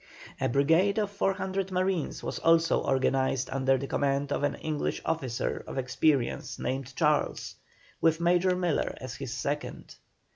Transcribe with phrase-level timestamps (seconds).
[0.39, 5.63] A brigade of 400 marines was also organized under the command of an English officer
[5.67, 7.53] of experience named Charles,
[8.01, 9.93] with Major Miller as his second.